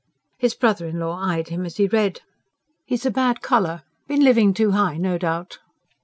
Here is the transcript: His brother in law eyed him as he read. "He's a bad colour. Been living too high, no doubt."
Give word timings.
His 0.39 0.55
brother 0.55 0.87
in 0.87 0.97
law 0.97 1.15
eyed 1.21 1.49
him 1.49 1.63
as 1.63 1.77
he 1.77 1.85
read. 1.85 2.21
"He's 2.87 3.05
a 3.05 3.11
bad 3.11 3.41
colour. 3.41 3.83
Been 4.07 4.23
living 4.23 4.51
too 4.51 4.71
high, 4.71 4.97
no 4.97 5.19
doubt." 5.19 5.59